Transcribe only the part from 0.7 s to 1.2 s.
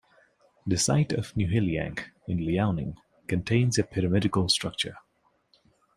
site